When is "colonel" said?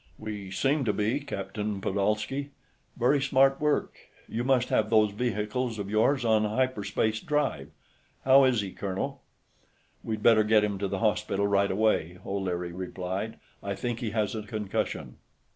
8.71-9.21